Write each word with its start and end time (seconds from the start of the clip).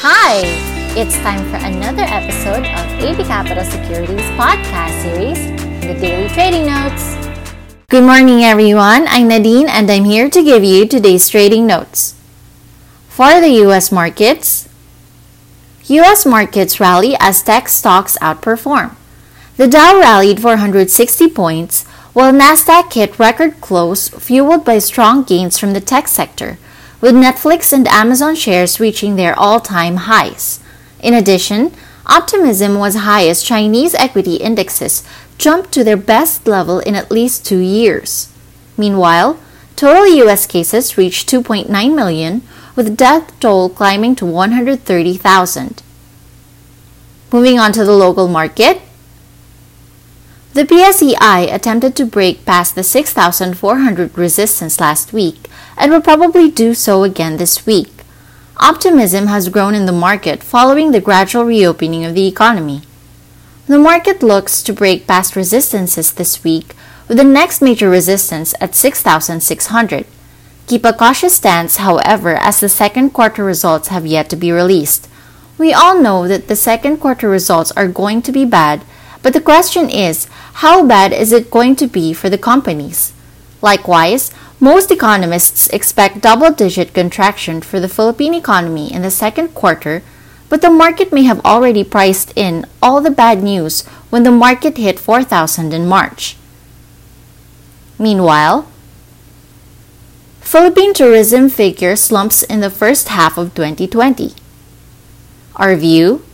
Hi! 0.00 0.42
It's 0.94 1.16
time 1.26 1.42
for 1.50 1.56
another 1.56 2.04
episode 2.06 2.62
of 2.62 3.02
AB 3.02 3.24
Capital 3.24 3.64
Securities 3.64 4.30
podcast 4.38 5.02
series, 5.02 5.38
The 5.80 5.98
Daily 5.98 6.28
Trading 6.28 6.66
Notes. 6.66 7.16
Good 7.90 8.04
morning, 8.04 8.44
everyone. 8.44 9.08
I'm 9.08 9.26
Nadine, 9.26 9.68
and 9.68 9.90
I'm 9.90 10.04
here 10.04 10.30
to 10.30 10.44
give 10.44 10.62
you 10.62 10.86
today's 10.86 11.28
trading 11.28 11.66
notes. 11.66 12.14
For 13.08 13.40
the 13.40 13.50
U.S. 13.66 13.90
markets, 13.90 14.68
U.S. 15.86 16.24
markets 16.24 16.78
rally 16.78 17.16
as 17.18 17.42
tech 17.42 17.68
stocks 17.68 18.16
outperform. 18.22 18.94
The 19.56 19.66
Dow 19.66 19.98
rallied 19.98 20.40
460 20.40 21.28
points, 21.30 21.82
while 22.12 22.32
Nasdaq 22.32 22.92
hit 22.92 23.18
record 23.18 23.60
close, 23.60 24.08
fueled 24.10 24.64
by 24.64 24.78
strong 24.78 25.24
gains 25.24 25.58
from 25.58 25.72
the 25.72 25.80
tech 25.80 26.06
sector 26.06 26.56
with 27.00 27.14
Netflix 27.14 27.72
and 27.72 27.86
Amazon 27.88 28.34
shares 28.34 28.80
reaching 28.80 29.16
their 29.16 29.38
all 29.38 29.60
time 29.60 29.96
highs. 29.96 30.60
In 31.00 31.14
addition, 31.14 31.72
optimism 32.06 32.78
was 32.78 33.06
high 33.06 33.28
as 33.28 33.42
Chinese 33.42 33.94
equity 33.94 34.36
indexes 34.36 35.04
jumped 35.38 35.70
to 35.72 35.84
their 35.84 35.96
best 35.96 36.46
level 36.48 36.80
in 36.80 36.94
at 36.96 37.10
least 37.10 37.46
two 37.46 37.60
years. 37.60 38.32
Meanwhile, 38.76 39.38
total 39.76 40.06
US 40.24 40.46
cases 40.46 40.98
reached 40.98 41.30
2.9 41.30 41.68
million, 41.94 42.42
with 42.74 42.96
death 42.96 43.32
toll 43.40 43.68
climbing 43.68 44.14
to 44.16 44.26
130,000. 44.26 45.82
Moving 47.32 47.58
on 47.58 47.72
to 47.72 47.84
the 47.84 47.92
local 47.92 48.28
market, 48.28 48.80
the 50.54 50.64
PSEI 50.64 51.52
attempted 51.52 51.94
to 51.96 52.06
break 52.06 52.44
past 52.44 52.74
the 52.74 52.82
6,400 52.82 54.16
resistance 54.16 54.80
last 54.80 55.12
week 55.12 55.47
and 55.78 55.90
will 55.90 56.02
probably 56.02 56.50
do 56.50 56.74
so 56.74 57.04
again 57.04 57.36
this 57.36 57.64
week. 57.64 57.92
Optimism 58.58 59.28
has 59.28 59.48
grown 59.48 59.74
in 59.74 59.86
the 59.86 59.92
market 59.92 60.42
following 60.42 60.90
the 60.90 61.00
gradual 61.00 61.44
reopening 61.44 62.04
of 62.04 62.14
the 62.14 62.26
economy. 62.26 62.82
The 63.66 63.78
market 63.78 64.22
looks 64.22 64.62
to 64.64 64.72
break 64.72 65.06
past 65.06 65.36
resistances 65.36 66.12
this 66.12 66.42
week 66.44 66.74
with 67.06 67.18
the 67.18 67.24
next 67.24 67.62
major 67.62 67.88
resistance 67.88 68.54
at 68.60 68.74
6,600. 68.74 70.06
Keep 70.66 70.84
a 70.84 70.92
cautious 70.92 71.36
stance, 71.36 71.76
however, 71.76 72.34
as 72.36 72.60
the 72.60 72.68
second 72.68 73.10
quarter 73.10 73.44
results 73.44 73.88
have 73.88 74.04
yet 74.04 74.28
to 74.30 74.36
be 74.36 74.52
released. 74.52 75.08
We 75.56 75.72
all 75.72 76.00
know 76.00 76.28
that 76.28 76.48
the 76.48 76.56
second 76.56 76.98
quarter 76.98 77.28
results 77.28 77.72
are 77.72 77.88
going 77.88 78.22
to 78.22 78.32
be 78.32 78.44
bad 78.44 78.84
but 79.22 79.32
the 79.32 79.40
question 79.40 79.90
is, 79.90 80.26
how 80.64 80.86
bad 80.86 81.12
is 81.12 81.32
it 81.32 81.50
going 81.50 81.76
to 81.76 81.86
be 81.86 82.12
for 82.12 82.30
the 82.30 82.38
companies? 82.38 83.12
Likewise, 83.60 84.32
most 84.60 84.90
economists 84.90 85.68
expect 85.68 86.20
double 86.20 86.50
digit 86.50 86.92
contraction 86.92 87.60
for 87.60 87.78
the 87.78 87.88
Philippine 87.88 88.34
economy 88.34 88.92
in 88.92 89.02
the 89.02 89.10
second 89.10 89.54
quarter, 89.54 90.02
but 90.48 90.62
the 90.62 90.70
market 90.70 91.12
may 91.12 91.22
have 91.22 91.44
already 91.44 91.84
priced 91.84 92.32
in 92.36 92.66
all 92.82 93.00
the 93.00 93.10
bad 93.10 93.42
news 93.42 93.86
when 94.10 94.24
the 94.24 94.32
market 94.32 94.76
hit 94.76 94.98
4,000 94.98 95.72
in 95.72 95.86
March. 95.86 96.36
Meanwhile, 97.98 98.66
Philippine 100.40 100.94
tourism 100.94 101.48
figure 101.50 101.94
slumps 101.94 102.42
in 102.42 102.60
the 102.60 102.70
first 102.70 103.08
half 103.08 103.38
of 103.38 103.54
2020. 103.54 104.32
Our 105.56 105.76
view 105.76 106.24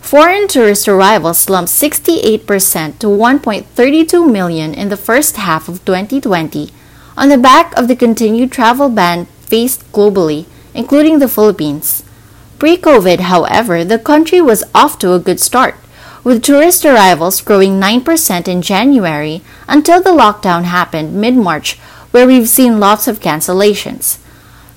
Foreign 0.00 0.46
tourist 0.46 0.86
arrivals 0.86 1.40
slumped 1.40 1.68
68% 1.72 3.00
to 3.00 3.08
1.32 3.08 4.30
million 4.30 4.72
in 4.72 4.88
the 4.88 4.96
first 4.96 5.36
half 5.36 5.68
of 5.68 5.84
2020 5.84 6.70
on 7.16 7.28
the 7.28 7.38
back 7.38 7.76
of 7.76 7.88
the 7.88 7.96
continued 7.96 8.52
travel 8.52 8.88
ban 8.88 9.26
faced 9.40 9.90
globally, 9.92 10.46
including 10.74 11.18
the 11.18 11.28
Philippines. 11.28 12.02
Pre 12.58 12.76
COVID, 12.76 13.20
however, 13.20 13.84
the 13.84 13.98
country 13.98 14.40
was 14.40 14.64
off 14.74 14.98
to 15.00 15.12
a 15.12 15.18
good 15.18 15.40
start, 15.40 15.74
with 16.24 16.42
tourist 16.42 16.84
arrivals 16.84 17.40
growing 17.40 17.80
9% 17.80 18.48
in 18.48 18.62
January 18.62 19.42
until 19.68 20.02
the 20.02 20.10
lockdown 20.10 20.64
happened 20.64 21.14
mid 21.14 21.34
March, 21.36 21.78
where 22.10 22.26
we've 22.26 22.48
seen 22.48 22.80
lots 22.80 23.06
of 23.06 23.20
cancellations. 23.20 24.18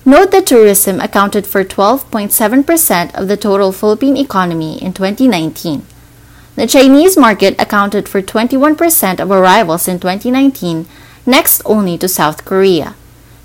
Note 0.04 0.30
that 0.30 0.46
tourism 0.46 0.98
accounted 1.00 1.46
for 1.46 1.62
12.7% 1.62 3.14
of 3.14 3.28
the 3.28 3.36
total 3.36 3.70
Philippine 3.70 4.16
economy 4.16 4.82
in 4.82 4.92
2019. 4.92 5.84
The 6.56 6.66
Chinese 6.66 7.16
market 7.16 7.54
accounted 7.58 8.08
for 8.08 8.22
21% 8.22 9.20
of 9.20 9.30
arrivals 9.30 9.88
in 9.88 10.00
2019, 10.00 10.86
next 11.30 11.62
only 11.64 11.96
to 11.98 12.08
South 12.08 12.44
Korea. 12.44 12.94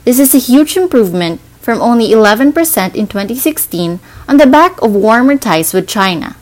This 0.03 0.19
is 0.19 0.34
a 0.34 0.40
huge 0.40 0.75
improvement 0.75 1.40
from 1.62 1.81
only 1.81 2.09
11% 2.09 2.53
in 2.94 3.07
2016 3.07 4.00
on 4.28 4.38
the 4.38 4.46
back 4.46 4.81
of 4.81 4.94
warmer 4.94 5.38
ties 5.38 5.73
with 5.73 5.88
China. 5.88 6.35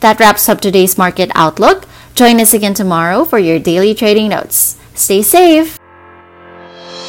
That 0.00 0.20
wraps 0.20 0.48
up 0.48 0.60
today's 0.60 0.98
market 0.98 1.30
outlook. 1.34 1.88
Join 2.14 2.40
us 2.40 2.52
again 2.52 2.74
tomorrow 2.74 3.24
for 3.24 3.38
your 3.38 3.58
daily 3.58 3.94
trading 3.94 4.28
notes. 4.28 4.76
Stay 4.94 5.22
safe! 5.22 5.78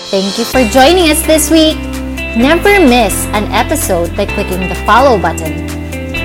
Thank 0.08 0.38
you 0.40 0.46
for 0.46 0.64
joining 0.72 1.12
us 1.12 1.22
this 1.28 1.52
week. 1.52 1.76
Never 2.38 2.80
miss 2.80 3.26
an 3.36 3.52
episode 3.52 4.16
by 4.16 4.26
clicking 4.26 4.70
the 4.70 4.76
follow 4.86 5.20
button. 5.20 5.68